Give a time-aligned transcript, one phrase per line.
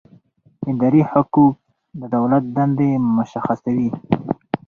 [0.69, 1.55] اداري حقوق
[1.99, 3.89] د دولت دندې مشخصوي.